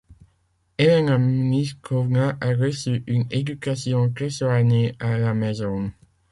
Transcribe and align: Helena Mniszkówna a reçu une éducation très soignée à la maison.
Helena 0.79 1.17
Mniszkówna 1.19 2.37
a 2.41 2.45
reçu 2.53 3.03
une 3.07 3.27
éducation 3.29 4.09
très 4.09 4.31
soignée 4.31 4.95
à 4.99 5.19
la 5.19 5.35
maison. 5.35 5.91